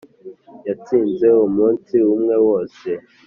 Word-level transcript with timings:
Yansize 0.67 1.27
umunsi 1.47 1.95
umwe 2.13 2.35
wose 2.47 2.89